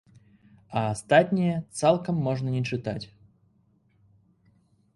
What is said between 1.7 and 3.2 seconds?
цалкам можна не чытаць.